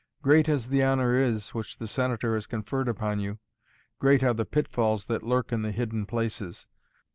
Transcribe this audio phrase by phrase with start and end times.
[0.23, 3.37] Great as the honor is, which the Senator has conferred upon you
[3.99, 6.65] great are the pitfalls that lurk in the hidden places.